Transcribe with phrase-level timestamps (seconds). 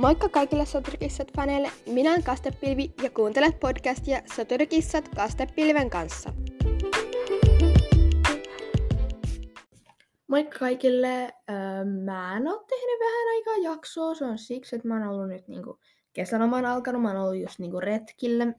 [0.00, 6.32] Moikka kaikille Soturikissat-faneille, minä olen Kastepilvi ja kuuntelet podcastia Soturikissat Kastepilven kanssa.
[10.26, 11.32] Moikka kaikille,
[12.04, 15.48] mä en ole tehnyt vähän aikaa jaksoa, se on siksi, että mä oon ollut nyt
[15.48, 15.78] niinku
[16.12, 18.54] kesäloman alkanut, mä oon ollut just niinku retkille.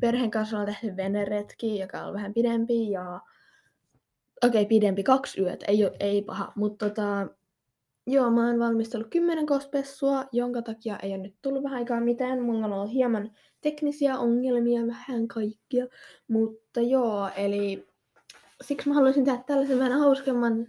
[0.00, 3.20] Perheen kanssa on tehty veneretki, joka on vähän pidempi ja
[4.44, 7.26] okei, okay, pidempi, kaksi yötä, ei, ei paha, mutta tota,
[8.10, 12.42] Joo, mä oon valmistellut kymmenen kospessua, jonka takia ei ole nyt tullut vähän aikaa mitään.
[12.42, 15.86] Mulla on ollut hieman teknisiä ongelmia, vähän kaikkia.
[16.28, 17.88] Mutta joo, eli
[18.60, 20.66] siksi mä haluaisin tehdä tällaisen vähän hauskemman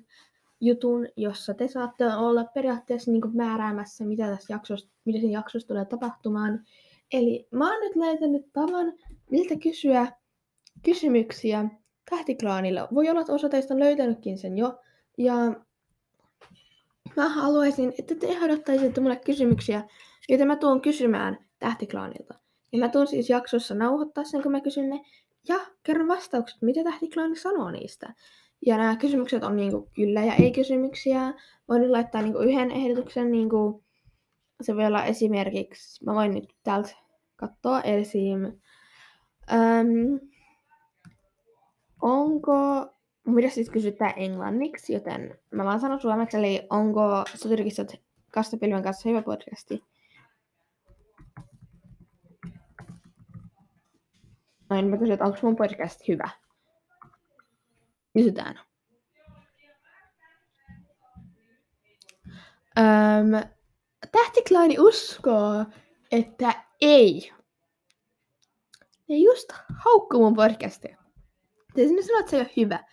[0.62, 5.85] jutun, jossa te saatte olla periaatteessa niin määräämässä, mitä tässä jaksossa, mitä siinä jaksossa tulee
[5.85, 6.65] tapahtumaan.
[7.13, 8.93] Eli mä oon nyt löytänyt tavan,
[9.31, 10.07] miltä kysyä
[10.84, 11.70] kysymyksiä
[12.09, 12.87] tähtiklaanilla.
[12.93, 14.79] Voi olla, että osa teistä on löytänytkin sen jo.
[15.17, 15.35] Ja
[17.16, 19.84] Mä haluaisin, että te ehdottaisitte mulle kysymyksiä,
[20.29, 22.34] joita mä tuon kysymään Tähtiklaanilta.
[22.71, 25.01] Ja mä tuon siis jaksossa nauhoittaa sen, kun mä kysyn ne,
[25.48, 28.13] ja kerron vastaukset, mitä Tähtiklaani sanoo niistä.
[28.66, 31.34] Ja nämä kysymykset on niinku kyllä ja ei-kysymyksiä.
[31.68, 33.84] Voin laittaa niinku yhden ehdotuksen, niinku,
[34.62, 36.90] se voi olla esimerkiksi, mä voin nyt täältä
[37.35, 38.44] katsoa esim.
[39.54, 40.20] Öm,
[42.01, 42.88] onko
[43.35, 47.96] Pitäisi siis kysyttää englanniksi, joten mä vaan sanon suomeksi, eli onko Soturikissat
[48.32, 49.84] Kastapilven kanssa hyvä podcasti?
[54.70, 56.30] Noin, mä kysyn, että onko mun podcast hyvä?
[58.13, 58.60] Kysytään.
[62.77, 63.50] Öm,
[64.12, 65.66] Tähtiklaani uskoo,
[66.12, 67.34] että ei.
[69.09, 70.97] Ne just haukkuu mun podcastia.
[71.75, 72.84] Ja sinne sanoo, että se ei ole hyvä.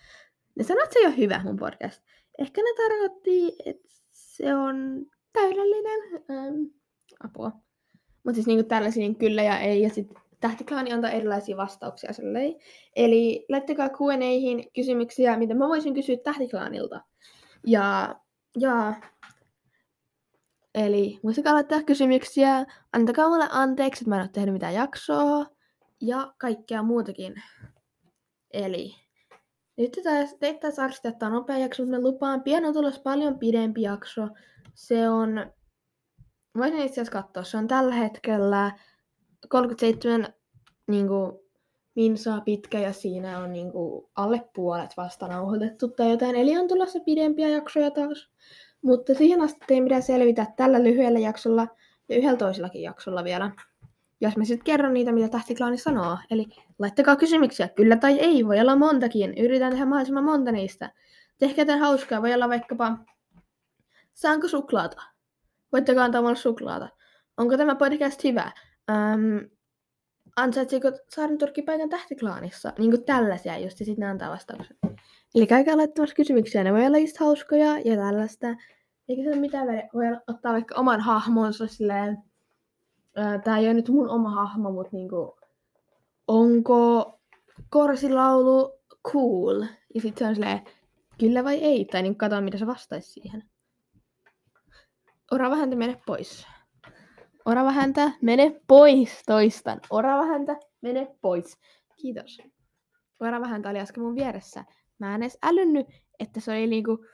[0.57, 2.03] Ne sanoo, että se ei ole hyvä mun podcast.
[2.39, 6.23] Ehkä ne tarkoitti, että se on täydellinen.
[6.31, 6.55] Ähm,
[7.23, 7.51] apua.
[8.23, 9.81] Mutta siis niinku tällaisia niin kyllä ja ei.
[9.81, 12.55] Ja sitten Tähtiklaani antaa erilaisia vastauksia silleen.
[12.95, 17.01] Eli laittakaa Q&A:ihin kysymyksiä, mitä mä voisin kysyä Tähtiklaanilta.
[17.65, 18.15] Ja,
[18.59, 18.93] ja
[20.77, 25.45] Eli muistakaa laittaa kysymyksiä, antakaa mulle anteeksi, että mä en ole tehnyt mitään jaksoa
[26.01, 27.43] ja kaikkea muutakin.
[28.53, 28.95] Eli
[29.77, 29.99] nyt
[30.39, 34.27] teitä taas arvostettaa nopea jakso, mutta lupaan pian on tulossa paljon pidempi jakso.
[34.73, 35.51] Se on,
[36.57, 38.71] voisin itse asiassa katsoa, se on tällä hetkellä
[39.49, 40.33] 37
[40.87, 41.31] niin kuin,
[41.95, 46.35] minsaa pitkä ja siinä on niin kuin, alle puolet vasta nauhoitettu tai jotain.
[46.35, 48.29] Eli on tulossa pidempiä jaksoja taas.
[48.81, 51.67] Mutta siihen asti teidän pitää selvitä tällä lyhyellä jaksolla
[52.09, 53.51] ja yhdellä toisellakin jaksolla vielä
[54.21, 56.17] jos mä sitten kerron niitä, mitä tähtiklaani sanoo.
[56.31, 56.45] Eli
[56.79, 59.33] laittakaa kysymyksiä, kyllä tai ei, voi olla montakin.
[59.37, 60.91] Yritän tehdä mahdollisimman monta niistä.
[61.37, 62.97] Tehkää tämän hauskaa, voi olla vaikkapa,
[64.13, 65.01] saanko suklaata?
[65.71, 66.89] Voitteko antaa mulle suklaata?
[67.37, 68.51] Onko tämä podcast hyvä?
[68.91, 69.37] Ähm,
[70.35, 72.73] ansaitsiko Saaren paikan tähtiklaanissa?
[72.77, 74.77] Niin kuin tällaisia just, sitten ne antaa vastauksen.
[75.35, 78.47] Eli käykää laittamassa kysymyksiä, ne voi olla just hauskoja ja tällaista.
[79.09, 82.17] Eikä se ole mitään voi ottaa vaikka oman hahmonsa silleen,
[83.43, 85.37] Tämä ei ole nyt mun oma hahmo, mutta niinku,
[86.27, 87.13] onko
[87.69, 88.73] korsilaulu
[89.11, 89.61] cool?
[89.95, 90.61] Ja sitten se on silleen,
[91.19, 93.43] kyllä vai ei, tai niin katsoa, mitä se vastaisi siihen.
[95.31, 96.47] Orava häntä, mene pois.
[97.45, 99.79] Orava häntä, mene pois, toistan.
[99.89, 101.57] Orava häntä, mene pois.
[101.95, 102.37] Kiitos.
[103.19, 104.65] Orava häntä oli äsken mun vieressä.
[104.99, 105.87] Mä en edes älynnyt,
[106.19, 107.05] että se oli niinku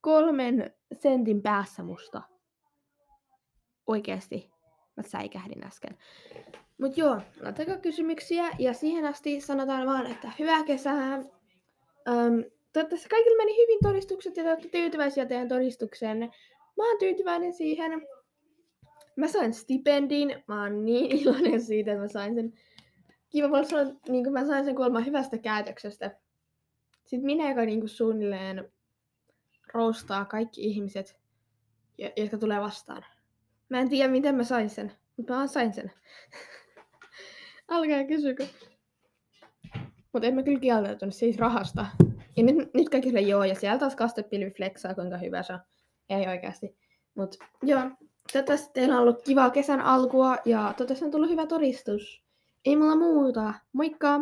[0.00, 2.22] kolmen sentin päässä musta.
[3.86, 4.55] Oikeesti.
[4.96, 5.98] Mä säikähdin äsken.
[6.78, 11.18] Mut joo, laittakaa kysymyksiä ja siihen asti sanotaan vaan, että hyvää kesää.
[11.18, 16.18] Um, toivottavasti kaikille meni hyvin todistukset ja te olette tyytyväisiä teidän todistukseen.
[16.76, 18.06] Mä oon tyytyväinen siihen.
[19.16, 20.44] Mä sain stipendin.
[20.48, 22.52] Mä oon niin iloinen siitä, että mä sain sen.
[23.28, 26.18] Kiva voi sanoa, niin mä sain sen kuulemma hyvästä käytöksestä.
[27.04, 28.72] Sitten minä, joka niin suunnilleen
[29.74, 31.16] roustaa kaikki ihmiset,
[32.16, 33.04] jotka tulee vastaan.
[33.68, 35.92] Mä en tiedä, miten mä sain sen, mutta mä sain sen.
[37.68, 38.46] Alkaa kysykö.
[40.12, 41.86] Mutta en mä kyllä kieltäytynyt siis rahasta.
[42.36, 45.60] Ja nyt, nyt kaikille joo, ja sieltä taas kastepilvi flexaa, kuinka hyvä se on.
[46.08, 46.76] Ei oikeasti.
[47.14, 47.80] Mut joo,
[48.32, 52.24] toivottavasti teillä on ollut kivaa kesän alkua, ja toivottavasti on tullut hyvä todistus.
[52.64, 53.54] Ei mulla muuta.
[53.72, 54.20] Moikka!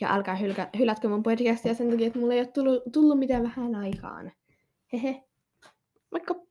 [0.00, 3.42] Ja älkää hylkä, hylätkö mun podcastia sen takia, että mulla ei ole tullut, tullut mitään
[3.42, 4.32] vähän aikaan.
[4.92, 5.24] Hehe.
[6.10, 6.49] Moikka!